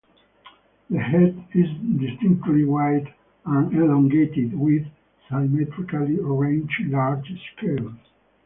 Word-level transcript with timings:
The 0.89 0.97
head 0.97 1.43
is 1.53 1.69
distinctly 1.99 2.65
wide 2.65 3.13
and 3.45 3.71
elongated, 3.71 4.59
with 4.59 4.87
symmetrically 5.29 6.17
arranged 6.19 6.87
large 6.87 7.29
scales. 7.55 7.93